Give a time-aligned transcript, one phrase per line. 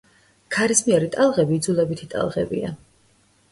[0.55, 2.75] ქარისმიერი ტალღები იძულებითი ტალღებია.